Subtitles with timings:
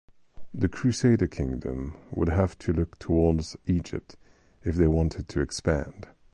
[0.51, 4.17] The crusader kingdom would have to look towards Egypt
[4.63, 6.07] if they wanted to expand.